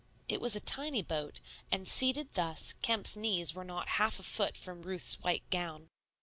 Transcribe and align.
It 0.27 0.41
was 0.41 0.55
a 0.55 0.59
tiny 0.59 1.03
boat; 1.03 1.41
and 1.71 1.87
seated 1.87 2.29
thus, 2.33 2.73
Kemp's 2.81 3.15
knees 3.15 3.53
were 3.53 3.63
not 3.63 3.87
half 4.01 4.17
a 4.17 4.23
foot 4.23 4.57
from 4.57 4.81
Ruth's 4.81 5.19
white 5.19 5.47
gown. 5.51 5.89